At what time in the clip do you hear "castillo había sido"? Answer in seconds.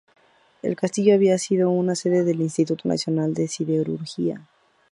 0.75-1.83